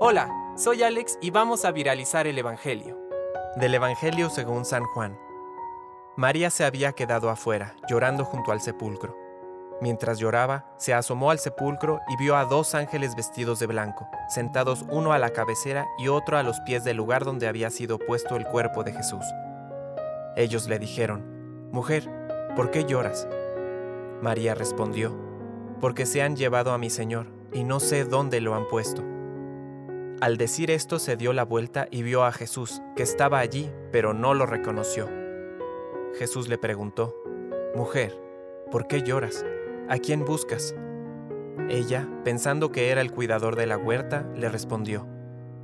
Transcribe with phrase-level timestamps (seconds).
[0.00, 2.98] Hola, soy Alex y vamos a viralizar el Evangelio.
[3.56, 5.18] Del Evangelio según San Juan.
[6.16, 9.16] María se había quedado afuera, llorando junto al sepulcro.
[9.80, 14.84] Mientras lloraba, se asomó al sepulcro y vio a dos ángeles vestidos de blanco, sentados
[14.90, 18.36] uno a la cabecera y otro a los pies del lugar donde había sido puesto
[18.36, 19.24] el cuerpo de Jesús.
[20.36, 22.08] Ellos le dijeron, Mujer,
[22.56, 23.26] ¿por qué lloras?
[24.20, 25.16] María respondió,
[25.80, 29.02] Porque se han llevado a mi Señor, y no sé dónde lo han puesto.
[30.20, 34.12] Al decir esto se dio la vuelta y vio a Jesús, que estaba allí, pero
[34.12, 35.08] no lo reconoció.
[36.18, 37.16] Jesús le preguntó,
[37.74, 38.20] Mujer,
[38.70, 39.46] ¿por qué lloras?
[39.88, 40.74] ¿A quién buscas?
[41.70, 45.08] Ella, pensando que era el cuidador de la huerta, le respondió,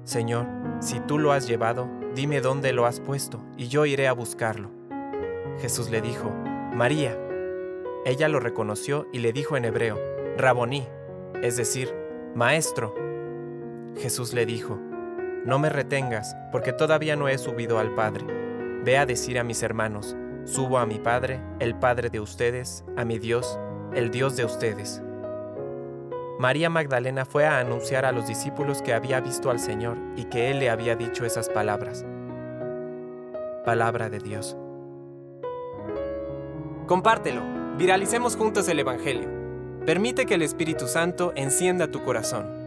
[0.05, 0.46] Señor,
[0.80, 4.70] si tú lo has llevado, dime dónde lo has puesto, y yo iré a buscarlo.
[5.59, 6.30] Jesús le dijo,
[6.74, 7.15] María.
[8.07, 9.98] Ella lo reconoció y le dijo en hebreo,
[10.38, 10.87] Raboní,
[11.43, 11.93] es decir,
[12.34, 13.05] Maestro.
[13.98, 14.78] Jesús le dijo,
[15.45, 18.24] No me retengas, porque todavía no he subido al Padre.
[18.84, 23.04] Ve a decir a mis hermanos, Subo a mi Padre, el Padre de ustedes, a
[23.04, 23.59] mi Dios,
[23.95, 25.02] el Dios de ustedes.
[26.38, 30.51] María Magdalena fue a anunciar a los discípulos que había visto al Señor y que
[30.51, 32.04] Él le había dicho esas palabras.
[33.65, 34.56] Palabra de Dios.
[36.87, 37.43] Compártelo,
[37.76, 39.28] viralicemos juntos el Evangelio.
[39.84, 42.65] Permite que el Espíritu Santo encienda tu corazón.